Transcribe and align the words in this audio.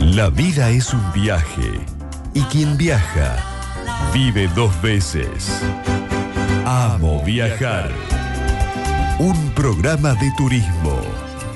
La 0.00 0.30
vida 0.30 0.70
es 0.70 0.94
un 0.94 1.12
viaje 1.12 1.80
y 2.32 2.40
quien 2.44 2.78
viaja 2.78 3.36
vive 4.14 4.48
dos 4.54 4.80
veces. 4.80 5.62
Amo 6.64 7.22
viajar. 7.22 7.90
Un 9.18 9.50
programa 9.50 10.14
de 10.14 10.32
turismo 10.38 11.02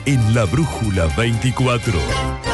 en 0.05 0.35
la 0.35 0.45
Brújula 0.45 1.07
24. 1.17 2.46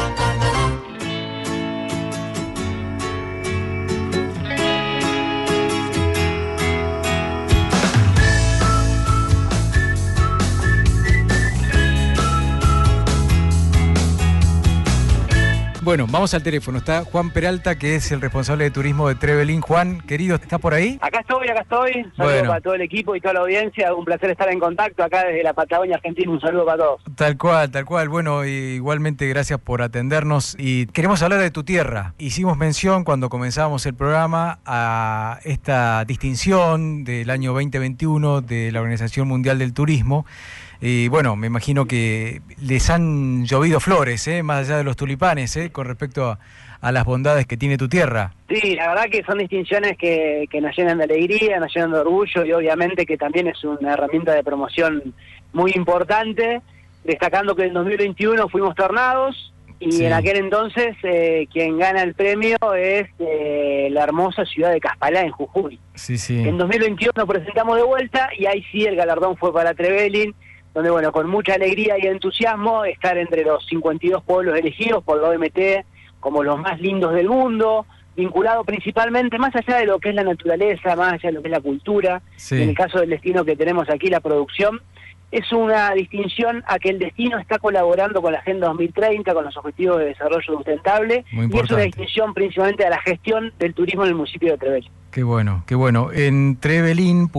Bueno, 15.93 16.07
vamos 16.09 16.33
al 16.33 16.41
teléfono. 16.41 16.79
Está 16.79 17.05
Juan 17.05 17.29
Peralta, 17.29 17.77
que 17.77 17.93
es 17.93 18.11
el 18.11 18.19
responsable 18.19 18.63
de 18.63 18.71
turismo 18.71 19.09
de 19.09 19.13
Trevelin. 19.13 19.61
Juan, 19.61 20.01
querido, 20.01 20.37
¿está 20.37 20.57
por 20.57 20.73
ahí? 20.73 20.97
Acá 20.99 21.19
estoy, 21.19 21.47
acá 21.47 21.61
estoy. 21.61 21.91
Saludos 21.93 22.15
Bueno. 22.17 22.47
para 22.47 22.61
todo 22.61 22.73
el 22.73 22.81
equipo 22.81 23.15
y 23.15 23.21
toda 23.21 23.35
la 23.35 23.39
audiencia. 23.41 23.93
Un 23.93 24.03
placer 24.03 24.31
estar 24.31 24.51
en 24.51 24.59
contacto 24.59 25.03
acá 25.03 25.23
desde 25.23 25.43
la 25.43 25.53
Patagonia 25.53 25.97
Argentina. 25.97 26.31
Un 26.31 26.41
saludo 26.41 26.65
para 26.65 26.77
todos. 26.79 27.01
Tal 27.15 27.37
cual, 27.37 27.69
tal 27.69 27.85
cual. 27.85 28.09
Bueno, 28.09 28.43
igualmente 28.43 29.27
gracias 29.27 29.59
por 29.59 29.83
atendernos. 29.83 30.55
Y 30.57 30.87
queremos 30.87 31.21
hablar 31.21 31.39
de 31.41 31.51
tu 31.51 31.63
tierra. 31.63 32.15
Hicimos 32.17 32.57
mención 32.57 33.03
cuando 33.03 33.29
comenzamos 33.29 33.85
el 33.85 33.93
programa 33.93 34.57
a 34.65 35.41
esta 35.43 36.05
distinción 36.05 37.03
del 37.03 37.29
año 37.29 37.53
2021 37.53 38.41
de 38.41 38.71
la 38.71 38.79
Organización 38.79 39.27
Mundial 39.27 39.59
del 39.59 39.75
Turismo. 39.75 40.25
Y 40.85 41.07
bueno, 41.07 41.37
me 41.37 41.47
imagino 41.47 41.85
que 41.85 42.41
les 42.61 42.89
han 42.89 43.45
llovido 43.45 43.79
flores, 43.79 44.27
¿eh? 44.27 44.43
más 44.43 44.67
allá 44.67 44.77
de 44.79 44.83
los 44.83 44.97
tulipanes, 44.97 45.55
¿eh? 45.55 45.71
con 45.71 45.87
respecto 45.87 46.25
a, 46.29 46.39
a 46.81 46.91
las 46.91 47.05
bondades 47.05 47.45
que 47.47 47.55
tiene 47.55 47.77
tu 47.77 47.87
tierra. 47.87 48.33
Sí, 48.49 48.75
la 48.75 48.89
verdad 48.89 49.05
que 49.09 49.23
son 49.23 49.37
distinciones 49.37 49.97
que, 49.97 50.45
que 50.51 50.59
nos 50.59 50.75
llenan 50.75 50.97
de 50.97 51.05
alegría, 51.05 51.57
nos 51.61 51.73
llenan 51.73 51.93
de 51.93 51.99
orgullo 51.99 52.43
y 52.43 52.51
obviamente 52.51 53.05
que 53.05 53.15
también 53.15 53.47
es 53.47 53.63
una 53.63 53.93
herramienta 53.93 54.33
de 54.33 54.43
promoción 54.43 55.13
muy 55.53 55.71
importante. 55.73 56.61
Destacando 57.05 57.55
que 57.55 57.63
en 57.63 57.73
2021 57.73 58.49
fuimos 58.49 58.75
tornados 58.75 59.53
y 59.79 59.91
Sí. 59.91 60.05
en 60.05 60.13
aquel 60.13 60.37
entonces 60.37 60.95
eh, 61.03 61.47
quien 61.51 61.77
gana 61.77 62.01
el 62.03 62.13
premio 62.13 62.57
es 62.77 63.07
eh, 63.19 63.87
la 63.91 64.03
hermosa 64.03 64.45
ciudad 64.45 64.71
de 64.71 64.79
Caspalá 64.81 65.21
en 65.21 65.31
Jujuy. 65.31 65.79
Sí, 65.95 66.17
sí. 66.17 66.39
En 66.47 66.57
2021 66.57 67.11
nos 67.15 67.27
presentamos 67.27 67.75
de 67.77 67.83
vuelta 67.83 68.29
y 68.37 68.45
ahí 68.45 68.63
sí 68.71 68.83
el 68.85 68.95
galardón 68.97 69.35
fue 69.37 69.53
para 69.53 69.73
Trevelin, 69.73 70.33
donde 70.73 70.89
bueno, 70.89 71.11
con 71.11 71.29
mucha 71.29 71.53
alegría 71.55 71.95
y 71.99 72.07
entusiasmo 72.07 72.85
estar 72.85 73.17
entre 73.17 73.43
los 73.43 73.65
52 73.67 74.23
pueblos 74.23 74.57
elegidos 74.57 75.03
por 75.03 75.21
la 75.21 75.29
OMT 75.29 75.85
como 76.19 76.41
los 76.43 76.57
más 76.59 76.79
lindos 76.79 77.13
del 77.13 77.27
mundo, 77.29 77.85
vinculado 78.15 78.63
principalmente 78.63 79.37
más 79.37 79.55
allá 79.55 79.77
de 79.77 79.85
lo 79.85 79.99
que 79.99 80.09
es 80.09 80.15
la 80.15 80.23
naturaleza, 80.23 80.95
más 80.95 81.13
allá 81.13 81.29
de 81.29 81.31
lo 81.33 81.41
que 81.41 81.47
es 81.49 81.51
la 81.51 81.61
cultura, 81.61 82.21
Sí. 82.37 82.61
en 82.61 82.69
el 82.69 82.75
caso 82.75 82.99
del 82.99 83.09
destino 83.09 83.43
que 83.43 83.55
tenemos 83.55 83.89
aquí, 83.89 84.07
la 84.07 84.19
producción, 84.19 84.81
es 85.33 85.51
una 85.51 85.91
distinción 85.93 86.63
a 86.67 86.77
que 86.79 86.89
el 86.89 86.99
destino 86.99 87.39
está 87.39 87.57
colaborando 87.59 88.21
con 88.21 88.31
la 88.33 88.39
Agenda 88.39 88.67
2030, 88.67 89.33
con 89.33 89.43
los 89.45 89.57
Objetivos 89.57 89.97
de 89.99 90.05
Desarrollo 90.05 90.41
Sustentable, 90.45 91.25
Muy 91.31 91.47
y 91.51 91.57
es 91.59 91.71
una 91.71 91.81
distinción 91.81 92.33
principalmente 92.33 92.85
a 92.85 92.89
la 92.91 93.01
gestión 93.01 93.51
del 93.59 93.73
turismo 93.73 94.03
en 94.03 94.09
el 94.09 94.15
municipio 94.15 94.51
de 94.51 94.57
Trevelin. 94.57 94.91
Qué 95.11 95.23
bueno, 95.23 95.63
qué 95.67 95.75
bueno. 95.75 96.11
En 96.11 96.55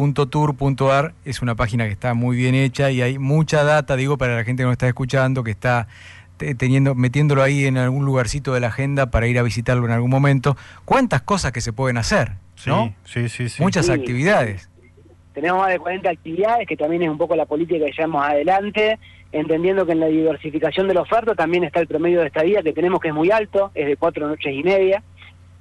trevelin.tour.ar 0.04 1.14
es 1.24 1.42
una 1.42 1.54
página 1.54 1.84
que 1.86 1.92
está 1.92 2.14
muy 2.14 2.36
bien 2.36 2.54
hecha 2.54 2.90
y 2.90 3.02
hay 3.02 3.18
mucha 3.18 3.64
data, 3.64 3.96
digo, 3.96 4.16
para 4.18 4.36
la 4.36 4.44
gente 4.44 4.62
que 4.62 4.66
nos 4.66 4.72
está 4.72 4.86
escuchando, 4.88 5.42
que 5.44 5.50
está 5.50 5.88
te- 6.36 6.54
teniendo, 6.54 6.94
metiéndolo 6.94 7.42
ahí 7.42 7.64
en 7.66 7.76
algún 7.78 8.04
lugarcito 8.04 8.52
de 8.54 8.60
la 8.60 8.68
agenda 8.68 9.10
para 9.10 9.26
ir 9.26 9.38
a 9.38 9.42
visitarlo 9.42 9.86
en 9.86 9.92
algún 9.92 10.10
momento. 10.10 10.56
¿Cuántas 10.84 11.22
cosas 11.22 11.52
que 11.52 11.60
se 11.60 11.72
pueden 11.72 11.96
hacer? 11.96 12.32
Sí, 12.56 12.70
¿no? 12.70 12.94
sí, 13.04 13.28
sí, 13.28 13.48
sí. 13.48 13.62
Muchas 13.62 13.86
Sí. 13.86 13.92
actividades. 13.92 14.68
Tenemos 15.34 15.60
más 15.60 15.70
de 15.70 15.78
40 15.80 16.08
actividades, 16.08 16.66
que 16.66 16.76
también 16.76 17.02
es 17.02 17.10
un 17.10 17.18
poco 17.18 17.34
la 17.34 17.44
política 17.44 17.84
que 17.84 17.92
llevamos 17.92 18.24
adelante, 18.24 18.98
entendiendo 19.32 19.84
que 19.84 19.92
en 19.92 20.00
la 20.00 20.06
diversificación 20.06 20.86
de 20.86 20.94
la 20.94 21.00
oferta 21.00 21.34
también 21.34 21.64
está 21.64 21.80
el 21.80 21.88
promedio 21.88 22.20
de 22.20 22.28
estadía 22.28 22.62
que 22.62 22.72
tenemos 22.72 23.00
que 23.00 23.08
es 23.08 23.14
muy 23.14 23.32
alto, 23.32 23.72
es 23.74 23.86
de 23.86 23.96
cuatro 23.96 24.28
noches 24.28 24.54
y 24.54 24.62
media. 24.62 25.02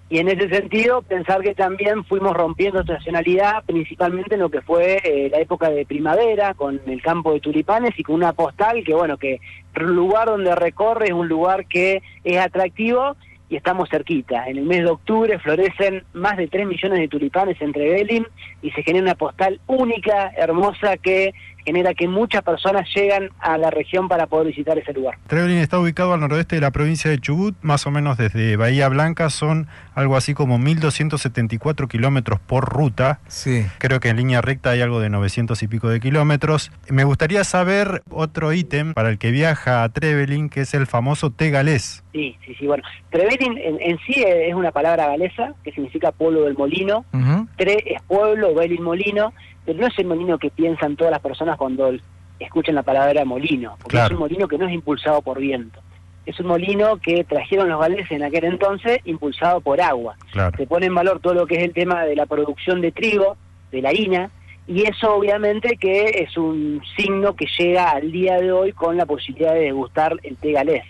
Y 0.10 0.20
en 0.20 0.28
ese 0.28 0.48
sentido, 0.48 1.02
pensar 1.02 1.42
que 1.42 1.56
también 1.56 2.04
fuimos 2.04 2.34
rompiendo 2.34 2.82
estacionalidad, 2.82 3.64
principalmente 3.66 4.36
en 4.36 4.42
lo 4.42 4.50
que 4.50 4.62
fue 4.62 5.02
eh, 5.04 5.30
la 5.32 5.40
época 5.40 5.72
de 5.72 5.88
primavera, 5.88 6.54
con 6.54 6.80
el 6.86 7.02
campo 7.02 7.34
de 7.34 7.40
tulipanes 7.40 7.98
y 7.98 8.04
con 8.04 8.16
una 8.16 8.34
postal 8.34 8.84
que, 8.84 8.94
bueno, 8.94 9.18
que 9.18 9.40
lugar 9.74 10.28
donde 10.28 10.54
recorre 10.54 11.08
es 11.08 11.14
un 11.14 11.28
lugar 11.28 11.66
que 11.66 12.04
es 12.24 12.38
atractivo 12.38 13.16
y 13.53 13.58
estamos 13.58 13.88
cerquita. 13.88 14.47
En 14.47 14.58
el 14.58 14.66
mes 14.66 14.80
de 14.80 14.90
octubre 14.90 15.38
florecen 15.38 16.03
más 16.14 16.38
de 16.38 16.47
3 16.47 16.66
millones 16.66 17.00
de 17.00 17.08
tulipanes 17.08 17.62
entre 17.62 17.88
Belin 17.88 18.25
y 18.64 18.72
se 18.72 18.81
genera 18.81 19.03
una 19.03 19.16
postal 19.16 19.59
única, 19.68 20.31
hermosa, 20.36 20.97
que 20.97 21.34
genera 21.66 21.94
que 21.94 22.07
muchas 22.07 22.44
personas 22.44 22.88
llegan 22.96 23.29
a 23.40 23.57
la 23.57 23.69
región 23.69 24.07
para 24.07 24.28
poder 24.28 24.47
visitar 24.47 24.78
ese 24.78 24.94
lugar. 24.94 25.18
Trevelin 25.28 25.57
está 25.57 25.79
ubicado 25.79 26.13
al 26.13 26.19
noroeste 26.19 26.56
de 26.56 26.62
la 26.62 26.72
provincia 26.72 27.09
de 27.09 27.19
Chubut, 27.19 27.56
más 27.62 27.85
o 27.88 27.91
menos 27.91 28.18
desde 28.18 28.56
Bahía 28.56 28.90
Blanca, 28.90 29.29
son 29.29 29.68
algo 29.96 30.16
así 30.16 30.34
como 30.34 30.57
1.274 30.57 31.88
kilómetros 31.88 32.40
por 32.40 32.69
ruta. 32.69 33.19
Sí. 33.28 33.66
Creo 33.78 34.00
que 34.00 34.09
en 34.09 34.18
línea 34.18 34.41
recta 34.41 34.72
hay 34.72 34.81
algo 34.81 35.00
de 35.00 35.09
900 35.09 35.62
y 35.63 35.68
pico 35.68 35.90
de 35.90 36.00
kilómetros. 36.00 36.72
Me 36.90 37.03
gustaría 37.03 37.44
saber 37.44 38.03
otro 38.09 38.53
ítem 38.53 38.94
para 38.94 39.09
el 39.09 39.18
que 39.18 39.31
viaja 39.31 39.84
a 39.84 39.90
Trevelin, 39.90 40.50
que 40.50 40.62
es 40.62 40.74
el 40.74 40.88
famoso 40.88 41.31
té 41.31 41.50
galés. 41.50 42.03
Sí, 42.12 42.38
sí, 42.45 42.56
sí. 42.56 42.68
Bueno, 42.68 42.84
Trevelin 43.09 43.57
en, 43.57 43.81
en 43.81 43.97
sí 44.06 44.24
es 44.25 44.53
una 44.53 44.72
palabra 44.72 45.07
galesa 45.07 45.53
que 45.63 45.72
significa 45.72 46.12
pueblo 46.12 46.44
del 46.44 46.56
molino. 46.56 47.06
Ujú. 47.13 47.47
Tre 47.57 47.84
es 47.85 48.01
pueblo, 48.03 48.53
Belin 48.53 48.84
molino, 48.84 49.34
pero 49.66 49.79
no 49.79 49.88
es 49.88 49.97
el 50.00 50.06
molino 50.06 50.38
que 50.38 50.50
piensan 50.50 50.96
todas 50.96 51.12
las 51.12 51.22
personas 51.22 51.57
cuando 51.57 51.91
escuchan 52.40 52.75
la 52.75 52.84
palabra 52.84 53.24
molino, 53.25 53.75
porque 53.81 53.96
Claro. 53.97 54.07
es 54.07 54.12
un 54.13 54.19
molino 54.19 54.47
que 54.47 54.57
no 54.57 54.68
es 54.68 54.74
impulsado 54.74 55.22
por 55.22 55.40
viento. 55.40 55.79
Es 56.25 56.40
un 56.40 56.47
molino 56.47 56.97
que 56.97 57.24
trajeron 57.25 57.69
los 57.69 57.79
galeses 57.79 58.12
en 58.12 58.24
aquel 58.24 58.46
entonces 58.46 59.00
impulsado 59.06 59.59
por 59.62 59.81
agua. 59.81 60.16
Claro. 60.31 60.56
Se 60.57 60.66
pone 60.68 60.85
en 60.85 60.96
valor 60.96 61.19
todo 61.19 61.34
lo 61.34 61.46
que 61.47 61.56
es 61.56 61.63
el 61.63 61.74
tema 61.74 62.06
de 62.06 62.16
la 62.16 62.25
producción 62.25 62.79
de 62.81 62.91
trigo, 62.91 63.35
de 63.72 63.81
la 63.81 63.90
harina, 63.90 64.29
y 64.66 64.84
eso 64.84 65.16
obviamente 65.16 65.75
que 65.75 66.06
es 66.24 66.38
un 66.38 66.81
signo 66.95 67.35
que 67.35 67.45
llega 67.57 67.91
al 67.91 68.12
día 68.12 68.40
de 68.40 68.51
hoy 68.53 68.72
con 68.72 68.95
la 68.95 69.06
posibilidad 69.06 69.53
de 69.53 69.59
degustar 69.62 70.18
el 70.24 70.38
té 70.38 70.53
galés. 70.53 70.85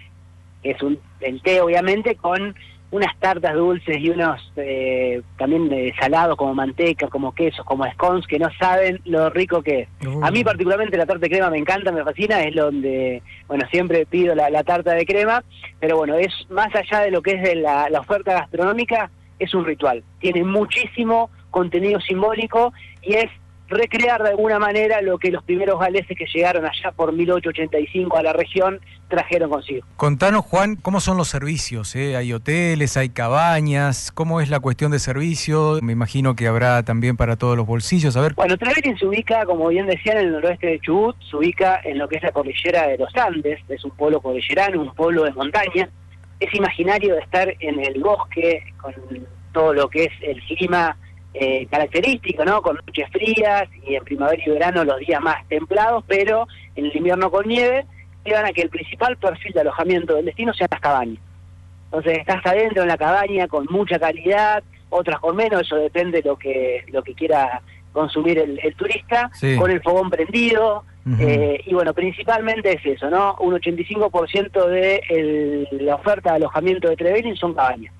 Es 0.61 0.81
un, 0.83 0.99
el 1.19 1.41
té 1.41 1.59
obviamente 1.61 2.15
con 2.15 2.55
unas 2.93 3.17
tartas 3.17 3.55
dulces 3.55 3.97
y 3.97 4.11
unos 4.11 4.39
eh, 4.55 5.19
también 5.35 5.67
eh, 5.73 5.91
salados 5.99 6.37
como 6.37 6.53
manteca, 6.53 7.07
como 7.07 7.33
quesos, 7.33 7.65
como 7.65 7.91
scones 7.91 8.27
que 8.27 8.37
no 8.37 8.49
saben 8.59 9.01
lo 9.05 9.31
rico 9.31 9.63
que 9.63 9.79
es. 9.79 9.87
A 10.21 10.29
mí 10.29 10.43
particularmente 10.43 10.95
la 10.95 11.07
tarta 11.07 11.21
de 11.21 11.29
crema 11.29 11.49
me 11.49 11.57
encanta, 11.57 11.91
me 11.91 12.03
fascina, 12.03 12.43
es 12.43 12.53
donde, 12.53 13.23
bueno, 13.47 13.65
siempre 13.71 14.05
pido 14.05 14.35
la, 14.35 14.51
la 14.51 14.63
tarta 14.63 14.93
de 14.93 15.07
crema, 15.07 15.43
pero 15.79 15.97
bueno, 15.97 16.15
es 16.17 16.31
más 16.51 16.69
allá 16.75 16.99
de 16.99 17.09
lo 17.09 17.23
que 17.23 17.31
es 17.31 17.41
de 17.41 17.55
la, 17.55 17.89
la 17.89 17.99
oferta 17.99 18.33
gastronómica, 18.33 19.09
es 19.39 19.55
un 19.55 19.65
ritual. 19.65 20.03
Tiene 20.19 20.43
muchísimo 20.43 21.31
contenido 21.49 21.99
simbólico 21.99 22.73
y 23.01 23.15
es 23.15 23.31
recrear 23.73 24.23
de 24.23 24.29
alguna 24.29 24.59
manera 24.59 25.01
lo 25.01 25.17
que 25.17 25.31
los 25.31 25.43
primeros 25.43 25.79
galeses 25.79 26.17
que 26.17 26.25
llegaron 26.33 26.65
allá 26.65 26.91
por 26.95 27.11
1885 27.13 28.17
a 28.17 28.23
la 28.23 28.33
región 28.33 28.79
trajeron 29.07 29.49
consigo. 29.49 29.85
Contanos, 29.97 30.45
Juan, 30.45 30.75
¿cómo 30.75 30.99
son 30.99 31.17
los 31.17 31.27
servicios? 31.27 31.95
eh? 31.95 32.15
¿Hay 32.15 32.33
hoteles, 32.33 32.97
hay 32.97 33.09
cabañas? 33.09 34.11
¿Cómo 34.11 34.41
es 34.41 34.49
la 34.49 34.59
cuestión 34.59 34.91
de 34.91 34.99
servicio? 34.99 35.79
Me 35.81 35.93
imagino 35.93 36.35
que 36.35 36.47
habrá 36.47 36.83
también 36.83 37.17
para 37.17 37.35
todos 37.35 37.55
los 37.57 37.65
bolsillos. 37.67 38.15
A 38.17 38.21
ver, 38.21 38.33
Bueno, 38.33 38.57
Trevelin 38.57 38.97
se 38.97 39.05
ubica, 39.05 39.45
como 39.45 39.67
bien 39.67 39.85
decían, 39.87 40.17
en 40.17 40.27
el 40.27 40.31
noroeste 40.33 40.67
de 40.67 40.79
Chubut, 40.79 41.15
se 41.29 41.35
ubica 41.35 41.79
en 41.83 41.97
lo 41.97 42.07
que 42.07 42.17
es 42.17 42.23
la 42.23 42.31
cordillera 42.31 42.87
de 42.87 42.97
los 42.97 43.15
Andes, 43.15 43.59
es 43.69 43.83
un 43.83 43.91
pueblo 43.91 44.21
cordillerano, 44.21 44.81
un 44.81 44.93
pueblo 44.95 45.23
de 45.23 45.31
montaña. 45.33 45.89
Es 46.39 46.53
imaginario 46.53 47.15
de 47.15 47.21
estar 47.21 47.53
en 47.59 47.79
el 47.79 48.01
bosque 48.01 48.63
con 48.81 48.93
todo 49.53 49.73
lo 49.73 49.87
que 49.89 50.05
es 50.05 50.11
el 50.21 50.41
clima 50.43 50.97
eh, 51.33 51.65
característico, 51.69 52.45
¿no? 52.45 52.61
Con 52.61 52.75
noches 52.77 53.09
frías 53.11 53.63
y 53.87 53.95
en 53.95 54.03
primavera 54.03 54.41
y 54.45 54.49
verano 54.49 54.83
los 54.83 54.99
días 54.99 55.21
más 55.21 55.47
templados, 55.47 56.03
pero 56.07 56.47
en 56.75 56.85
el 56.85 56.95
invierno 56.95 57.31
con 57.31 57.47
nieve, 57.47 57.85
llevan 58.25 58.45
a 58.45 58.51
que 58.53 58.61
el 58.61 58.69
principal 58.69 59.17
perfil 59.17 59.53
de 59.53 59.61
alojamiento 59.61 60.15
del 60.15 60.25
destino 60.25 60.53
sean 60.53 60.69
las 60.71 60.79
cabañas. 60.79 61.19
Entonces 61.85 62.19
estás 62.19 62.45
adentro 62.45 62.83
en 62.83 62.87
la 62.89 62.97
cabaña 62.97 63.47
con 63.47 63.65
mucha 63.69 63.99
calidad, 63.99 64.63
otras 64.89 65.19
con 65.19 65.35
menos, 65.35 65.61
eso 65.61 65.75
depende 65.75 66.21
de 66.21 66.29
lo 66.29 66.35
que, 66.37 66.83
lo 66.91 67.03
que 67.03 67.13
quiera 67.13 67.61
consumir 67.91 68.39
el, 68.39 68.59
el 68.63 68.75
turista, 68.75 69.29
Sí. 69.33 69.55
con 69.57 69.69
el 69.69 69.81
fogón 69.81 70.09
prendido, 70.09 70.83
eh, 71.19 71.61
y 71.65 71.73
bueno, 71.73 71.93
principalmente 71.93 72.73
es 72.73 72.85
eso, 72.85 73.09
¿no? 73.09 73.35
Un 73.41 73.53
85% 73.55 74.67
de 74.67 75.01
el- 75.09 75.67
la 75.85 75.95
oferta 75.95 76.29
de 76.31 76.35
alojamiento 76.37 76.89
de 76.89 76.95
Trevelin 76.95 77.35
son 77.35 77.53
cabañas. 77.53 77.93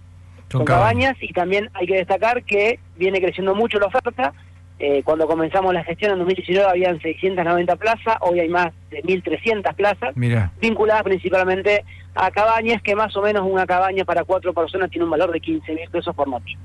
Son 0.53 0.65
cabañas 0.65 1.15
y 1.21 1.33
también 1.33 1.69
hay 1.73 1.85
que 1.88 1.95
destacar 1.95 2.44
que 2.44 2.79
viene 2.95 3.19
creciendo 3.19 3.53
mucho 3.55 3.79
la 3.79 3.88
oferta, 3.88 4.33
Eh, 4.79 5.01
cuando 5.05 5.27
comenzamos 5.27 5.71
la 5.73 5.83
gestión 5.83 6.11
en 6.11 6.17
2019 6.19 6.67
habían 6.69 7.00
690 7.00 7.75
plazas, 7.77 8.17
hoy 8.21 8.39
hay 8.39 8.50
más 8.50 8.73
de 8.91 9.01
1.300 9.03 9.73
plazas, 9.75 10.11
Mira, 10.15 10.51
vinculadas 10.59 11.03
principalmente 11.03 11.85
a 12.15 12.29
cabañas, 12.31 12.81
que 12.81 12.94
más 12.95 13.15
o 13.15 13.21
menos 13.21 13.44
una 13.45 13.65
cabaña 13.65 14.03
para 14.03 14.23
cuatro 14.25 14.51
personas 14.51 14.89
tiene 14.89 15.05
un 15.05 15.11
valor 15.11 15.31
de 15.31 15.39
15 15.39 15.73
mil 15.73 15.88
pesos 15.89 16.13
por 16.15 16.27
noche. 16.27 16.57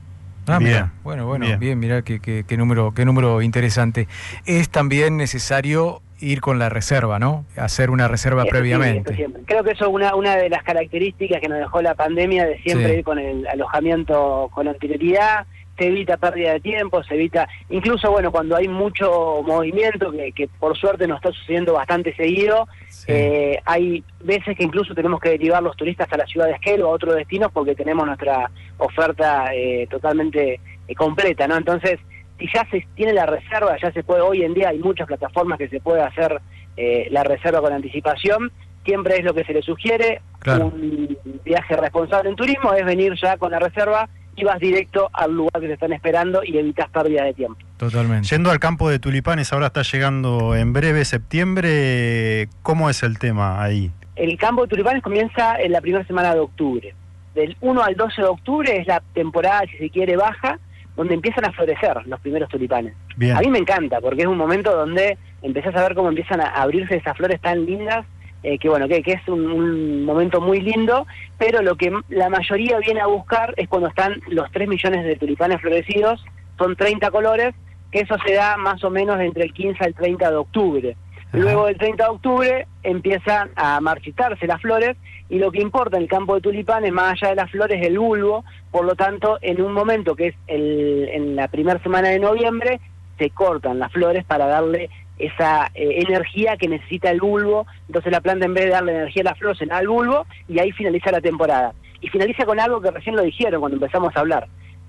Ah, 0.49 0.59
Bien, 0.59 0.71
mira. 0.71 0.93
Bueno, 1.05 1.27
bueno, 1.27 1.45
bien, 1.47 1.61
bien. 1.61 1.79
mira 1.79 2.03
qué, 2.03 2.19
qué- 2.21 2.45
qué 2.49 2.57
número, 2.57 2.93
qué 2.95 3.05
número 3.05 3.41
interesante. 3.43 4.09
Es 4.47 4.71
también 4.71 5.17
necesario 5.19 6.01
ir 6.21 6.41
con 6.41 6.59
la 6.59 6.69
reserva, 6.69 7.19
¿no? 7.19 7.45
Hacer 7.57 7.91
una 7.91 8.09
reserva 8.09 8.43
Eso 8.43 8.47
sí, 8.49 8.51
previamente. 8.53 9.11
eso 9.11 9.17
siempre. 9.17 9.43
Creo 9.47 9.63
que 9.65 9.73
eso 9.73 9.87
es 9.87 9.91
una, 9.93 10.15
una 10.15 10.37
de 10.37 10.49
las 10.51 10.63
características 10.63 11.41
que 11.41 11.49
nos 11.49 11.59
dejó 11.59 11.81
la 11.83 11.95
pandemia 11.95 12.47
de 12.47 12.59
siempre 12.61 12.89
Sí. 12.89 12.95
ir 12.99 13.05
con 13.05 13.19
el 13.19 13.47
alojamiento 13.47 14.49
con 14.53 14.69
anterioridad, 14.69 15.47
se 15.77 15.87
evita 15.87 16.17
pérdida 16.17 16.55
de 16.55 16.61
tiempo, 16.61 17.05
se 17.05 17.15
evita, 17.15 17.49
incluso 17.71 18.11
bueno, 18.11 18.33
cuando 18.33 18.57
hay 18.57 18.67
mucho 18.67 19.43
movimiento, 19.47 20.11
que, 20.11 20.33
que 20.33 20.49
por 20.49 20.77
suerte 20.77 21.07
nos 21.07 21.19
está 21.19 21.31
sucediendo 21.31 21.75
bastante 21.75 22.13
seguido, 22.17 22.67
Sí. 22.89 23.05
eh, 23.13 23.61
hay 23.65 24.03
veces 24.25 24.57
que 24.57 24.65
incluso 24.65 24.93
tenemos 24.95 25.21
que 25.21 25.29
derivar 25.31 25.63
los 25.63 25.77
turistas 25.77 26.13
a 26.13 26.17
la 26.17 26.27
ciudad 26.27 26.47
de 26.47 26.55
Esquel 26.55 26.83
o 26.83 26.87
a 26.89 26.91
otros 26.91 27.15
destinos 27.15 27.53
porque 27.53 27.77
tenemos 27.77 28.05
nuestra 28.07 28.51
oferta 28.79 29.55
eh, 29.55 29.87
totalmente 29.89 30.59
eh, 30.89 30.95
completa, 30.97 31.47
¿no? 31.47 31.57
Entonces, 31.57 32.01
si 32.39 32.47
ya 32.55 32.67
se 32.71 32.87
tiene 32.95 33.13
la 33.13 33.27
reserva, 33.27 33.77
ya 33.83 33.91
se 33.93 34.03
puede, 34.05 34.21
hoy 34.23 34.43
en 34.43 34.55
día 34.55 34.69
hay 34.71 34.79
muchas 34.79 35.07
plataformas 35.07 35.59
que 35.59 35.69
se 35.69 35.81
puede 35.81 36.03
hacer 36.03 36.41
eh, 36.77 37.09
la 37.11 37.25
reserva 37.25 37.61
con 37.61 37.73
anticipación, 37.73 38.53
siempre 38.85 39.17
es 39.19 39.25
lo 39.25 39.35
que 39.35 39.45
se 39.45 39.53
le 39.53 39.63
sugiere, 39.63 40.21
Claro. 40.39 40.67
un 40.67 41.19
viaje 41.45 41.77
responsable 41.77 42.31
en 42.31 42.37
turismo 42.37 42.73
es 42.75 42.85
venir 42.85 43.15
ya 43.21 43.37
con 43.37 43.51
la 43.51 43.59
reserva 43.59 44.09
y 44.37 44.45
vas 44.45 44.61
directo 44.61 45.11
al 45.13 45.33
lugar 45.35 45.61
que 45.61 45.67
te 45.67 45.73
están 45.73 45.93
esperando 45.93 46.43
y 46.45 46.57
evitas 46.57 46.89
pérdida 46.91 47.25
de 47.25 47.35
tiempo. 47.35 47.59
Totalmente. 47.77 48.29
Yendo 48.29 48.51
al 48.53 48.61
campo 48.61 48.89
de 48.89 49.01
tulipanes, 49.01 49.53
ahora 49.53 49.67
está 49.67 49.83
llegando 49.83 50.55
en 50.55 50.73
breve 50.73 51.05
septiembre. 51.05 52.49
¿Cómo 52.63 52.89
es 52.89 53.03
el 53.03 53.19
tema 53.19 53.63
ahí? 53.63 53.91
El 54.17 54.37
campo 54.39 54.63
de 54.63 54.69
tulipanes 54.69 55.03
comienza 55.03 55.57
en 55.61 55.73
la 55.73 55.81
primera 55.81 56.05
semana 56.07 56.35
de 56.35 56.41
octubre. 56.41 56.95
Del 57.35 57.57
1 57.61 57.83
al 57.83 57.95
12 57.97 58.23
de 58.23 58.29
octubre 58.29 58.77
es 58.77 58.87
la 58.87 59.03
temporada, 59.13 59.63
si 59.71 59.77
se 59.79 59.91
quiere, 59.91 60.17
baja, 60.17 60.59
donde 60.99 61.15
empiezan 61.15 61.47
a 61.47 61.53
florecer 61.53 62.07
los 62.07 62.19
primeros 62.21 62.49
tulipanes. 62.49 62.93
Bien. 63.17 63.37
A 63.37 63.41
mí 63.41 63.49
me 63.49 63.59
encanta, 63.59 64.01
porque 64.01 64.23
es 64.23 64.29
un 64.29 64.37
momento 64.37 64.77
donde 64.77 65.17
empezás 65.43 65.75
a 65.77 65.83
ver 65.83 65.95
cómo 65.95 66.09
empiezan 66.09 66.41
a 66.41 66.49
abrirse 66.49 66.97
esas 66.97 67.17
flores 67.17 67.41
tan 67.41 67.65
lindas, 67.65 68.05
eh, 68.43 68.59
que 68.59 68.69
bueno, 68.69 68.89
que, 68.89 69.01
que 69.03 69.13
es 69.13 69.29
un, 69.29 69.47
un 69.47 70.05
momento 70.05 70.41
muy 70.41 70.61
lindo, 70.61 71.07
pero 71.39 71.63
lo 71.63 71.77
que 71.77 71.93
la 72.09 72.29
mayoría 72.29 72.79
viene 72.79 73.01
a 73.01 73.07
buscar 73.07 73.55
es 73.57 73.69
cuando 73.69 73.89
están 73.89 74.21
los 74.27 74.51
3 74.51 74.69
millones 74.69 75.05
de 75.05 75.15
tulipanes 75.15 75.61
florecidos, 75.61 76.25
son 76.59 76.75
30 76.75 77.13
colores, 77.13 77.55
que 77.93 78.01
eso 78.01 78.17
se 78.27 78.35
da 78.35 78.57
más 78.57 78.83
o 78.83 78.91
menos 78.91 79.21
entre 79.21 79.45
el 79.45 79.53
15 79.53 79.85
al 79.85 79.95
30 79.95 80.31
de 80.31 80.37
octubre. 80.37 80.97
Luego 81.33 81.67
del 81.67 81.77
30 81.77 82.05
de 82.05 82.11
octubre 82.11 82.67
empiezan 82.83 83.51
a 83.55 83.81
marchitarse 83.81 84.47
las 84.47 84.61
flores 84.63 84.97
y 85.29 85.39
lo 85.39 85.53
que 85.53 85.61
importa 85.61 85.97
en 85.97 86.05
el 86.05 86.09
campo 86.09 86.35
de 86.35 86.41
tulipanes, 86.41 86.91
más 86.91 87.13
allá 87.13 87.31
de 87.31 87.37
las 87.37 87.51
flores, 87.51 87.81
es 87.81 87.87
el 87.87 87.99
bulbo. 87.99 88.45
Por 88.71 88.87
lo 88.87 88.95
tanto, 88.95 89.39
en 89.43 89.61
un 89.61 89.73
momento 89.73 90.17
que 90.17 90.29
es 90.29 90.35
el, 90.47 91.09
en 91.13 91.37
la 91.37 91.49
primera 91.49 91.83
semana 91.83 92.09
de 92.09 92.19
noviembre, 92.19 92.81
se 93.19 93.31
cortan 93.31 93.79
las 93.79 93.93
flores 93.93 94.25
para 94.25 94.47
darle 94.47 94.89
esa 95.19 95.67
eh, 95.75 96.03
energía 96.07 96.57
que 96.57 96.69
necesita 96.69 97.11
el 97.11 97.21
bulbo. 97.21 97.67
Entonces 97.89 98.11
la 98.11 98.23
planta 98.23 98.47
en 98.47 98.55
vez 98.55 98.65
de 98.65 98.71
darle 98.71 98.93
energía 98.93 99.23
a 99.23 99.31
las 99.31 99.39
flores, 99.39 99.59
se 99.59 99.67
da 99.67 99.79
al 99.79 99.89
bulbo 99.89 100.27
y 100.49 100.59
ahí 100.61 100.73
finaliza 100.73 101.11
la 101.11 101.21
temporada. 101.21 101.75
Y 102.01 102.09
finaliza 102.09 102.47
con 102.47 102.59
algo 102.59 102.81
que 102.81 102.91
recién 102.91 103.17
lo 103.17 103.23
dijeron 103.23 103.61
cuando 103.61 103.77
empezamos 103.77 104.17
a 104.17 104.21
hablar. 104.21 104.49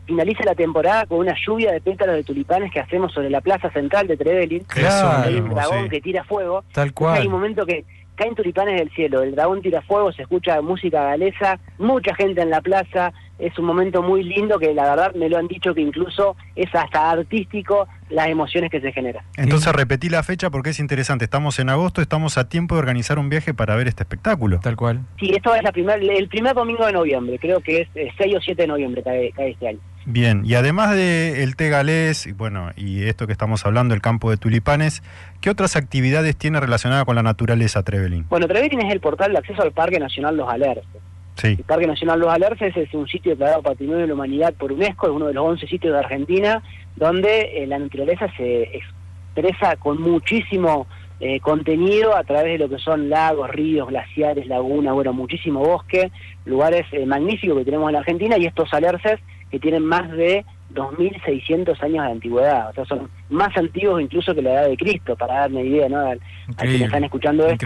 Finaliza 0.09 0.43
la 0.43 0.55
temporada 0.55 1.05
con 1.05 1.19
una 1.19 1.35
lluvia 1.45 1.71
de 1.71 1.81
pétalos 1.81 2.15
de 2.15 2.23
tulipanes 2.23 2.71
que 2.73 2.79
hacemos 2.79 3.13
sobre 3.13 3.29
la 3.29 3.41
plaza 3.41 3.69
central 3.69 4.07
de 4.07 4.17
Trevelin. 4.17 4.63
Claro, 4.63 5.23
Hay 5.23 5.35
un 5.35 5.51
dragón 5.51 5.83
sí. 5.83 5.89
que 5.91 6.01
tira 6.01 6.23
fuego. 6.23 6.63
Tal 6.73 6.85
Hay 6.87 6.89
cual. 6.93 7.27
un 7.27 7.31
momento 7.31 7.63
que 7.63 7.85
caen 8.15 8.33
tulipanes 8.33 8.79
del 8.79 8.89
cielo, 8.89 9.21
el 9.21 9.35
dragón 9.35 9.61
tira 9.61 9.83
fuego, 9.83 10.11
se 10.11 10.23
escucha 10.23 10.59
música 10.63 11.03
galesa, 11.03 11.59
mucha 11.77 12.15
gente 12.15 12.41
en 12.41 12.49
la 12.49 12.59
plaza, 12.59 13.13
es 13.39 13.57
un 13.57 13.65
momento 13.65 14.03
muy 14.03 14.23
lindo 14.23 14.59
que 14.59 14.73
la 14.73 14.83
verdad 14.89 15.15
me 15.15 15.29
lo 15.29 15.37
han 15.37 15.47
dicho 15.47 15.73
que 15.73 15.81
incluso 15.81 16.35
es 16.55 16.73
hasta 16.73 17.11
artístico 17.11 17.87
las 18.09 18.27
emociones 18.27 18.69
que 18.69 18.81
se 18.81 18.91
generan. 18.91 19.23
Entonces 19.37 19.71
repetí 19.73 20.09
la 20.09 20.23
fecha 20.23 20.49
porque 20.49 20.71
es 20.71 20.79
interesante. 20.79 21.25
Estamos 21.25 21.59
en 21.59 21.69
agosto, 21.69 22.01
estamos 22.01 22.37
a 22.37 22.49
tiempo 22.49 22.75
de 22.75 22.79
organizar 22.79 23.19
un 23.19 23.29
viaje 23.29 23.53
para 23.53 23.75
ver 23.75 23.87
este 23.87 24.03
espectáculo. 24.03 24.59
Tal 24.59 24.75
cual. 24.75 25.01
Sí, 25.19 25.31
esto 25.35 25.55
es 25.55 25.63
la 25.63 25.71
primer, 25.71 26.03
el 26.03 26.27
primer 26.27 26.55
domingo 26.55 26.85
de 26.85 26.93
noviembre, 26.93 27.39
creo 27.39 27.61
que 27.61 27.81
es 27.81 27.87
eh, 27.95 28.11
6 28.17 28.35
o 28.35 28.41
7 28.41 28.61
de 28.61 28.67
noviembre 28.67 29.03
cae, 29.03 29.31
cae 29.31 29.51
este 29.51 29.67
año. 29.67 29.79
Bien, 30.05 30.41
y 30.43 30.55
además 30.55 30.95
de 30.95 31.43
el 31.43 31.55
té 31.55 31.69
galés, 31.69 32.25
y 32.25 32.31
bueno, 32.31 32.71
y 32.75 33.03
esto 33.03 33.27
que 33.27 33.33
estamos 33.33 33.65
hablando, 33.65 33.93
el 33.93 34.01
campo 34.01 34.31
de 34.31 34.37
tulipanes, 34.37 35.03
¿qué 35.39 35.49
otras 35.49 35.75
actividades 35.75 36.35
tiene 36.35 36.59
relacionada 36.59 37.05
con 37.05 37.15
la 37.15 37.21
naturaleza 37.21 37.83
Trevelin? 37.83 38.25
Bueno, 38.27 38.47
Trevelin 38.47 38.81
es 38.81 38.91
el 38.91 39.01
portal 39.01 39.33
de 39.33 39.37
acceso 39.37 39.61
al 39.61 39.71
Parque 39.71 39.99
Nacional 39.99 40.35
Los 40.35 40.49
Alerces. 40.49 40.87
El 41.43 41.63
Parque 41.63 41.87
Nacional 41.87 42.19
Los 42.19 42.29
Alerces 42.29 42.75
es 42.75 42.93
un 42.93 43.07
sitio 43.07 43.31
declarado 43.31 43.61
Patrimonio 43.61 44.01
de 44.01 44.07
la 44.07 44.13
Humanidad 44.13 44.53
por 44.53 44.71
UNESCO, 44.71 45.07
es 45.07 45.13
uno 45.13 45.27
de 45.27 45.33
los 45.33 45.45
11 45.45 45.67
sitios 45.67 45.93
de 45.93 45.99
Argentina 45.99 46.63
donde 46.95 47.63
eh, 47.63 47.67
la 47.67 47.79
naturaleza 47.79 48.27
se 48.35 48.77
expresa 48.77 49.75
con 49.77 50.01
muchísimo 50.01 50.87
eh, 51.21 51.39
contenido 51.39 52.15
a 52.15 52.23
través 52.23 52.53
de 52.53 52.65
lo 52.65 52.69
que 52.69 52.81
son 52.81 53.09
lagos, 53.09 53.49
ríos, 53.49 53.89
glaciares, 53.89 54.47
lagunas, 54.47 54.93
bueno, 54.93 55.13
muchísimo 55.13 55.59
bosque, 55.59 56.11
lugares 56.45 56.85
eh, 56.91 57.05
magníficos 57.05 57.57
que 57.57 57.65
tenemos 57.65 57.89
en 57.89 57.93
la 57.93 57.99
Argentina 57.99 58.37
y 58.37 58.45
estos 58.45 58.73
alerces 58.73 59.19
que 59.51 59.59
tienen 59.59 59.83
más 59.83 60.09
de 60.11 60.45
2.600 60.73 61.81
años 61.83 62.05
de 62.05 62.11
antigüedad, 62.11 62.69
o 62.69 62.73
sea, 62.73 62.85
son 62.85 63.09
más 63.29 63.55
antiguos 63.57 64.01
incluso 64.01 64.33
que 64.35 64.41
la 64.41 64.53
edad 64.53 64.67
de 64.69 64.77
Cristo, 64.77 65.15
para 65.15 65.39
darme 65.41 65.63
idea, 65.63 65.89
¿no? 65.89 65.99
Al- 65.99 66.19
a 66.57 66.61
quienes 66.61 66.81
están 66.83 67.03
escuchando 67.03 67.47
esto. 67.47 67.65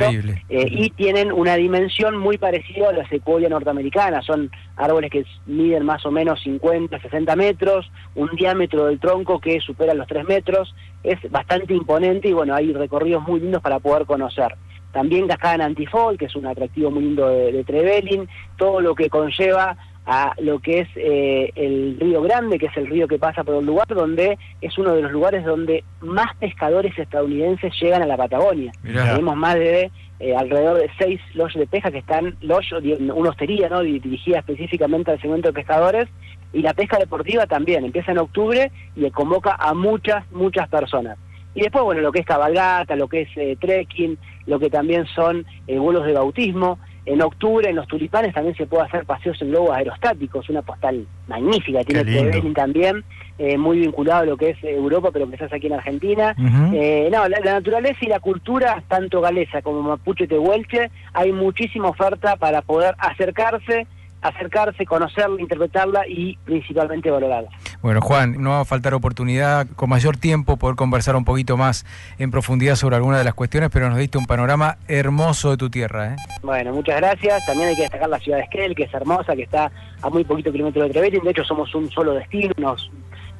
Eh, 0.49 0.67
y 0.69 0.89
tienen 0.91 1.31
una 1.31 1.55
dimensión 1.55 2.17
muy 2.17 2.37
parecida 2.37 2.89
a 2.89 2.93
la 2.93 3.07
secuoya 3.07 3.47
norteamericana. 3.49 4.21
Son 4.21 4.51
árboles 4.75 5.09
que 5.11 5.25
miden 5.45 5.85
más 5.85 6.05
o 6.05 6.11
menos 6.11 6.41
50, 6.43 6.99
60 6.99 7.35
metros, 7.35 7.89
un 8.15 8.29
diámetro 8.35 8.85
del 8.85 8.99
tronco 8.99 9.39
que 9.39 9.59
supera 9.61 9.93
los 9.93 10.07
3 10.07 10.25
metros. 10.27 10.75
Es 11.03 11.19
bastante 11.31 11.73
imponente 11.73 12.27
y 12.29 12.33
bueno, 12.33 12.55
hay 12.55 12.73
recorridos 12.73 13.23
muy 13.27 13.39
lindos 13.39 13.61
para 13.61 13.79
poder 13.79 14.05
conocer. 14.05 14.55
También 14.91 15.27
Cascada 15.27 15.55
en 15.55 15.61
Antifol, 15.61 16.17
que 16.17 16.25
es 16.25 16.35
un 16.35 16.45
atractivo 16.45 16.91
muy 16.91 17.03
lindo 17.03 17.27
de, 17.29 17.51
de 17.51 17.63
Trevelin, 17.63 18.27
todo 18.57 18.79
lo 18.79 18.93
que 18.95 19.09
conlleva 19.09 19.75
a 20.05 20.33
lo 20.39 20.59
que 20.59 20.79
es 20.79 20.89
eh, 20.95 21.51
el 21.55 21.97
Río 21.99 22.21
Grande, 22.21 22.59
que 22.59 22.65
es 22.65 22.75
el 22.77 22.87
río 22.87 23.07
que 23.07 23.17
pasa 23.17 23.43
por 23.43 23.55
el 23.55 23.65
lugar, 23.65 23.87
donde 23.87 24.37
es 24.61 24.77
uno 24.77 24.93
de 24.93 25.01
los 25.01 25.11
lugares 25.11 25.45
donde 25.45 25.83
más 26.01 26.35
pescadores 26.37 26.97
estadounidenses 26.99 27.73
llegan 27.81 28.01
a 28.03 28.05
la 28.05 28.17
Patagonia. 28.17 28.71
Mirá. 28.83 29.11
Tenemos 29.11 29.35
más 29.37 29.55
de 29.55 29.89
eh, 30.19 30.35
alrededor 30.35 30.77
de 30.79 30.89
seis 30.97 31.21
lodges 31.33 31.59
de 31.59 31.67
pesca 31.67 31.89
que 31.89 31.99
están, 31.99 32.35
lodge, 32.41 32.73
una 33.13 33.29
hostería 33.29 33.69
¿no? 33.69 33.81
Di- 33.81 33.99
dirigida 33.99 34.39
específicamente 34.39 35.11
al 35.11 35.21
segmento 35.21 35.47
de 35.49 35.53
pescadores, 35.53 36.07
y 36.51 36.61
la 36.61 36.73
pesca 36.73 36.97
deportiva 36.97 37.47
también, 37.47 37.83
empieza 37.83 38.11
en 38.11 38.19
octubre 38.19 38.71
y 38.95 39.09
convoca 39.09 39.55
a 39.59 39.73
muchas, 39.73 40.29
muchas 40.31 40.67
personas. 40.69 41.17
Y 41.55 41.61
después, 41.61 41.83
bueno, 41.83 42.01
lo 42.01 42.11
que 42.11 42.19
es 42.19 42.25
cabalgata, 42.25 42.95
lo 42.95 43.07
que 43.07 43.21
es 43.21 43.29
eh, 43.37 43.55
trekking, 43.59 44.17
lo 44.47 44.59
que 44.59 44.69
también 44.69 45.05
son 45.15 45.45
eh, 45.67 45.77
vuelos 45.79 46.05
de 46.05 46.13
bautismo. 46.13 46.77
En 47.05 47.21
octubre, 47.21 47.69
en 47.69 47.75
los 47.75 47.87
tulipanes, 47.87 48.33
también 48.33 48.55
se 48.55 48.65
puede 48.65 48.83
hacer 48.83 49.05
paseos 49.05 49.41
en 49.41 49.49
globos 49.49 49.75
aerostáticos, 49.75 50.49
una 50.49 50.61
postal 50.61 51.05
magnífica, 51.27 51.83
tiene. 51.83 52.03
Trevelin 52.03 52.53
también, 52.53 53.03
eh, 53.37 53.57
muy 53.57 53.79
vinculado 53.79 54.21
a 54.21 54.25
lo 54.25 54.37
que 54.37 54.51
es 54.51 54.63
Europa, 54.63 55.09
pero 55.11 55.29
que 55.29 55.43
hace 55.43 55.55
aquí 55.55 55.67
en 55.67 55.73
Argentina. 55.73 56.35
Eh, 56.73 57.09
no, 57.11 57.27
la, 57.27 57.39
la 57.43 57.53
naturaleza 57.55 57.97
y 58.01 58.07
la 58.07 58.19
cultura, 58.21 58.81
tanto 58.87 59.19
galesa 59.19 59.61
como 59.61 59.81
mapuche 59.81 60.27
tehuelche, 60.27 60.91
hay 61.13 61.33
muchísima 61.33 61.89
oferta 61.89 62.37
para 62.37 62.61
poder 62.61 62.95
acercarse, 62.99 63.85
acercarse, 64.21 64.85
conocerla, 64.85 65.41
interpretarla 65.41 66.07
y 66.07 66.37
principalmente 66.45 67.11
valorarla. 67.11 67.49
Bueno, 67.83 67.99
Juan, 67.99 68.41
no 68.41 68.51
va 68.51 68.61
a 68.61 68.65
faltar 68.65 68.93
oportunidad 68.93 69.67
con 69.75 69.89
mayor 69.89 70.15
tiempo 70.15 70.55
poder 70.55 70.77
conversar 70.77 71.17
un 71.17 71.25
poquito 71.25 71.57
más 71.57 71.85
en 72.17 72.31
profundidad 72.31 72.75
sobre 72.77 72.95
algunas 72.95 73.19
de 73.19 73.25
las 73.25 73.33
cuestiones, 73.33 73.69
pero 73.73 73.89
nos 73.89 73.97
diste 73.97 74.17
un 74.17 74.25
panorama 74.25 74.77
hermoso 74.87 75.51
de 75.51 75.57
tu 75.57 75.69
tierra. 75.69 76.13
¿eh? 76.13 76.15
Bueno, 76.43 76.71
muchas 76.71 76.95
gracias. 76.95 77.45
También 77.45 77.67
hay 77.67 77.75
que 77.75 77.81
destacar 77.81 78.07
la 78.07 78.19
ciudad 78.19 78.37
de 78.37 78.45
Esquel, 78.45 78.73
que 78.73 78.83
es 78.83 78.93
hermosa, 78.93 79.35
que 79.35 79.43
está 79.43 79.69
a 80.01 80.09
muy 80.09 80.23
poquito 80.23 80.49
kilómetros 80.49 80.87
de 80.87 80.91
Trevelin. 80.93 81.23
De 81.25 81.31
hecho, 81.31 81.43
somos 81.43 81.75
un 81.75 81.91
solo 81.91 82.13
destino, 82.13 82.53
nos 82.57 82.89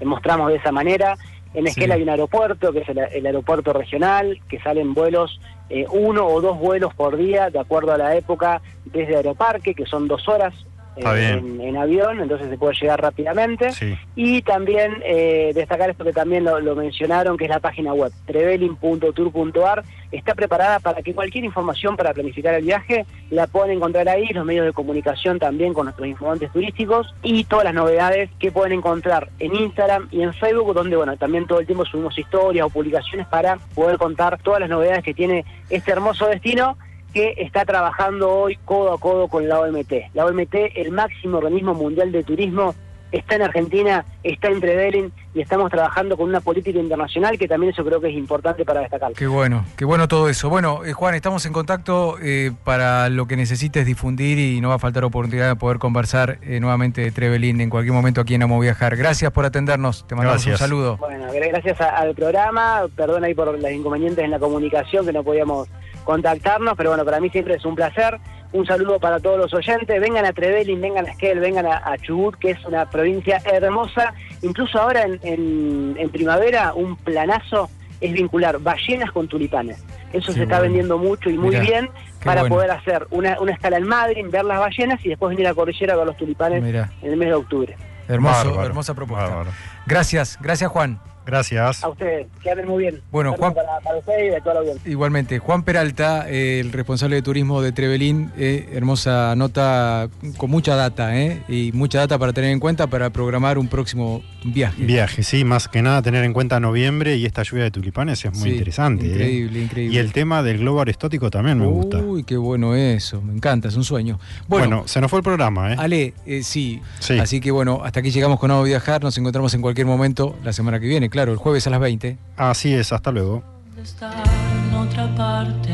mostramos 0.04 0.50
de 0.50 0.58
esa 0.58 0.74
manera. 0.74 1.16
En 1.54 1.66
Esquel 1.66 1.86
Sí. 1.86 1.92
hay 1.94 2.02
un 2.04 2.10
aeropuerto, 2.10 2.74
que 2.74 2.80
es 2.80 2.90
el, 2.90 2.98
el 2.98 3.26
aeropuerto 3.26 3.72
regional, 3.72 4.42
que 4.50 4.60
salen 4.60 4.94
vuelos, 4.94 5.40
eh, 5.70 5.86
uno 5.90 6.26
o 6.28 6.42
dos 6.42 6.60
vuelos 6.60 6.94
por 6.96 7.16
día, 7.16 7.50
de 7.50 7.60
acuerdo 7.60 7.94
a 7.94 7.98
la 7.98 8.14
época, 8.18 8.62
desde 8.84 9.16
Aeroparque, 9.16 9.74
que 9.74 9.86
son 9.86 10.10
dos 10.10 10.28
horas 10.28 10.54
eh, 10.96 11.42
en, 11.60 11.78
avión, 11.78 12.20
entonces 12.20 12.50
se 12.50 12.58
puede 12.58 12.76
llegar 12.80 13.02
rápidamente. 13.02 13.70
Y 14.16 14.42
también 14.44 15.02
eh, 15.04 15.52
destacar 15.54 15.90
esto 15.90 16.04
que 16.04 16.14
también 16.14 16.44
lo, 16.44 16.76
mencionaron, 16.76 17.38
que 17.38 17.46
es 17.46 17.50
la 17.50 17.60
página 17.60 17.94
web, 17.94 18.12
trevelin.tour.ar, 18.26 19.84
está 20.12 20.36
preparada 20.36 20.80
para 20.80 21.02
que 21.02 21.14
cualquier 21.14 21.44
información 21.44 21.98
para 21.98 22.14
planificar 22.14 22.54
el 22.54 22.66
viaje 22.66 23.06
la 23.32 23.48
puedan 23.48 23.72
encontrar 23.72 24.08
ahí, 24.08 24.28
los 24.30 24.46
medios 24.46 24.66
de 24.66 24.74
comunicación 24.74 25.40
también 25.40 25.74
con 25.74 25.86
nuestros 25.86 26.08
informantes 26.08 26.52
turísticos 26.52 27.14
y 27.24 27.44
todas 27.46 27.66
las 27.66 27.74
novedades 27.74 28.30
que 28.40 28.52
pueden 28.52 28.74
encontrar 28.74 29.30
en 29.40 29.56
Instagram 29.56 30.08
y 30.12 30.22
en 30.22 30.34
Facebook, 30.34 30.74
donde 30.74 30.96
bueno, 30.96 31.18
también 31.18 31.48
todo 31.48 31.60
el 31.60 31.66
tiempo 31.66 31.86
subimos 31.86 32.18
historias 32.18 32.66
o 32.66 32.70
publicaciones 32.70 33.28
para 33.28 33.58
poder 33.74 33.98
contar 33.98 34.40
todas 34.42 34.60
las 34.60 34.70
novedades 34.70 35.04
que 35.04 35.14
tiene 35.14 35.46
este 35.70 35.92
hermoso 35.92 36.28
destino 36.28 36.78
que 37.14 37.36
está 37.38 37.64
trabajando 37.66 38.30
hoy 38.32 38.58
codo 38.66 38.94
a 38.94 38.98
codo 38.98 39.28
con 39.28 39.48
la 39.48 39.60
OMT. 39.60 39.94
La 40.14 40.26
OMT, 40.26 40.56
el 40.76 40.92
máximo 40.92 41.38
organismo 41.38 41.74
mundial 41.74 42.12
de 42.12 42.24
turismo, 42.24 42.74
está 43.14 43.36
en 43.36 43.44
Argentina, 43.44 44.06
está 44.24 44.50
en 44.50 44.60
Trevelin 44.60 45.12
y 45.36 45.42
estamos 45.42 45.70
trabajando 45.70 46.18
con 46.18 46.28
una 46.28 46.42
política 46.42 46.80
internacional 46.80 47.38
que 47.38 47.48
también 47.48 47.72
eso 47.72 47.86
creo 47.86 48.02
que 48.02 48.10
es 48.10 48.16
importante 48.16 48.66
para 48.66 48.82
destacar. 48.82 49.14
Qué 49.14 49.28
bueno, 49.28 49.66
qué 49.78 49.86
bueno 49.86 50.08
todo 50.08 50.30
eso. 50.30 50.50
Bueno, 50.50 50.84
eh, 50.84 50.94
Juan, 50.94 51.14
estamos 51.14 51.46
en 51.46 51.54
contacto 51.54 52.18
eh, 52.22 52.52
para 52.64 53.10
lo 53.10 53.28
que 53.28 53.38
necesites 53.38 53.86
difundir 53.86 54.40
y 54.40 54.62
no 54.62 54.70
va 54.70 54.76
a 54.76 54.80
faltar 54.80 55.04
oportunidad 55.04 55.48
de 55.48 55.56
poder 55.56 55.78
conversar 55.78 56.40
eh, 56.42 56.60
nuevamente 56.60 57.02
de 57.02 57.12
Trevelin 57.12 57.62
en 57.62 57.70
cualquier 57.70 57.94
momento 57.94 58.20
aquí 58.22 58.34
en 58.34 58.44
Amo 58.44 58.60
Viajar. 58.60 58.96
Gracias 58.96 59.32
por 59.32 59.46
atendernos, 59.46 60.08
te 60.08 60.16
mandamos 60.16 60.46
un 60.48 60.58
saludo. 60.58 60.98
Bueno, 60.98 61.28
gracias 61.32 61.80
al 61.82 62.16
programa, 62.16 62.88
perdón 62.96 63.24
ahí 63.24 63.36
por 63.36 63.58
los 63.58 63.72
inconvenientes 63.72 64.26
en 64.26 64.32
la 64.32 64.40
comunicación 64.40 65.06
que 65.06 65.14
no 65.14 65.24
podíamos 65.24 65.70
contactarnos, 66.04 66.76
pero 66.76 66.90
bueno, 66.90 67.06
para 67.06 67.20
mí 67.20 67.30
siempre 67.30 67.56
es 67.56 67.66
un 67.66 67.76
placer. 67.76 68.20
Un 68.52 68.68
saludo 68.68 69.00
para 69.00 69.20
todos 69.20 69.38
los 69.38 69.54
oyentes. 69.54 70.00
Vengan 70.00 70.26
a 70.26 70.34
Trevelin, 70.34 70.80
vengan 70.80 71.08
a 71.08 71.10
Esquel, 71.10 71.40
vengan 71.40 71.66
a, 71.66 71.98
Chubut, 71.98 72.36
que 72.36 72.52
es 72.52 72.66
una 72.66 72.88
provincia 72.88 73.42
hermosa. 73.46 74.14
Incluso 74.44 74.80
ahora 74.80 75.06
en, 75.06 76.10
primavera, 76.12 76.74
un 76.76 76.96
planazo 76.96 77.70
es 78.00 78.14
vincular 78.14 78.60
ballenas 78.60 79.12
con 79.12 79.28
tulipanes. 79.28 79.84
Eso 80.12 80.32
se 80.32 80.44
está 80.44 80.60
vendiendo 80.60 81.00
mucho 81.00 81.32
y 81.32 81.38
muy 81.38 81.56
bien 81.56 81.90
para 82.24 82.46
poder 82.46 82.70
hacer 82.70 83.08
una, 83.10 83.38
escala 83.50 83.78
en 83.78 83.88
Madrid, 83.88 84.26
ver 84.30 84.46
las 84.46 84.60
ballenas 84.60 85.04
y 85.04 85.10
después 85.10 85.32
venir 85.32 85.48
a 85.48 85.50
la 85.50 85.56
cordillera 85.56 85.94
a 85.94 85.98
ver 85.98 86.06
los 86.06 86.18
tulipanes 86.18 86.64
en 86.64 87.12
el 87.12 87.18
mes 87.18 87.30
de 87.30 87.34
octubre. 87.34 87.76
Hermoso, 88.08 88.64
hermosa 88.64 88.94
propuesta. 88.94 89.46
Gracias, 89.88 90.38
gracias 90.40 90.70
Juan. 90.70 91.00
Gracias. 91.26 91.84
A 91.84 91.90
ustedes, 91.90 92.28
que 92.42 92.52
anden 92.52 92.68
muy 92.68 92.84
bien. 92.84 93.02
Bueno, 93.12 93.34
Juan. 93.34 93.54
Para, 93.54 93.98
ustedes 93.98 94.28
y 94.28 94.30
de 94.30 94.42
toda 94.42 94.56
la 94.56 94.60
audiencia. 94.62 94.92
Igualmente, 94.92 95.40
Juan 95.40 95.64
Peralta, 95.64 96.30
eh, 96.30 96.60
el 96.60 96.72
responsable 96.72 97.16
de 97.16 97.22
turismo 97.22 97.62
de 97.62 97.72
Trevelín, 97.72 98.32
eh, 98.38 98.70
hermosa 98.74 99.36
nota 99.36 100.10
con 100.38 100.50
mucha 100.50 100.76
data, 100.76 101.18
eh, 101.18 101.42
y 101.48 101.72
mucha 101.74 102.00
data 102.00 102.18
para 102.18 102.34
tener 102.34 102.52
en 102.52 102.60
cuenta 102.60 102.88
para 102.88 103.10
programar 103.12 103.58
un 103.58 103.68
próximo 103.68 104.22
viaje. 104.44 104.84
Viaje, 104.84 105.24
sí, 105.24 105.46
más 105.46 105.68
que 105.68 105.82
nada 105.82 106.02
tener 106.02 106.24
en 106.24 106.34
cuenta 106.34 106.60
noviembre 106.60 107.16
y 107.16 107.26
esta 107.26 107.44
lluvia 107.44 107.64
de 107.64 107.72
tulipanes 107.72 108.26
es 108.26 108.38
muy 108.38 108.50
interesante. 108.52 109.06
¿eh? 109.06 109.10
Increíble, 109.10 109.62
increíble. 109.62 109.96
Y 109.96 110.00
el 110.00 110.12
tema 110.12 110.44
del 110.44 110.60
globo 110.60 110.82
aristótico 110.82 111.32
también 111.32 111.60
me 111.60 111.68
gusta. 111.68 112.00
Uy, 112.00 112.24
qué 112.24 112.38
bueno 112.38 112.76
eso, 112.76 113.22
me 113.22 113.34
encanta, 113.34 113.70
es 113.70 113.76
un 113.76 113.84
sueño. 113.84 114.20
Bueno, 114.48 114.84
se 114.88 115.00
nos 115.00 115.10
fue 115.10 115.20
el 115.20 115.24
programa, 115.24 115.74
¿eh? 115.74 115.76
Ale, 115.80 116.14
sí. 116.44 116.82
sí. 117.00 117.20
Así 117.20 117.40
que 117.40 117.52
bueno, 117.52 117.82
hasta 117.84 118.02
aquí 118.02 118.12
llegamos 118.12 118.40
con 118.40 118.50
Nuevo 118.50 118.64
Viajar, 118.64 119.02
nos 119.02 119.18
encontramos 119.18 119.54
en 119.54 119.62
cualquier 119.62 119.88
momento 119.88 120.36
la 120.44 120.52
semana 120.52 120.80
que 120.80 120.88
viene 120.88 121.10
claro, 121.14 121.32
el 121.32 121.38
jueves 121.38 121.68
a 121.68 121.70
las 121.70 121.80
20. 121.80 122.18
Así 122.38 122.74
es, 122.74 122.92
hasta 122.92 123.12
luego. 123.12 123.44
Estar 123.82 124.12
en 124.16 124.76
otra 124.76 125.14
parte. 125.16 125.70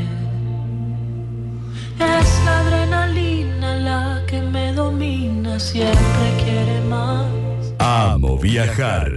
Es 1.96 2.44
la 2.44 2.60
adrenalina 2.60 3.76
la 3.76 4.26
que 4.28 4.42
me 4.42 4.74
domina, 4.74 5.58
siempre 5.58 6.28
quiere 6.44 6.82
más. 6.90 7.26
Amo 7.80 8.38
viajar. 8.38 9.16